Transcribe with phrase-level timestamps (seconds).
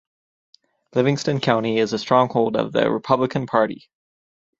[0.95, 3.87] Livingston County is a stronghold of the Republican Party.